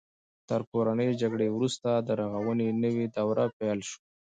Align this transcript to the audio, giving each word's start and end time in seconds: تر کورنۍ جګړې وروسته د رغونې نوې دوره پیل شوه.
تر 0.49 0.61
کورنۍ 0.71 1.09
جګړې 1.21 1.47
وروسته 1.51 1.89
د 2.07 2.09
رغونې 2.19 2.67
نوې 2.83 3.05
دوره 3.17 3.43
پیل 3.57 3.79
شوه. 3.89 4.01